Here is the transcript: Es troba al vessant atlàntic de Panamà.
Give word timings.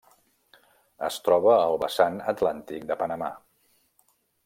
Es 1.09 1.19
troba 1.27 1.53
al 1.57 1.79
vessant 1.85 2.19
atlàntic 2.35 2.91
de 2.93 3.01
Panamà. 3.05 3.33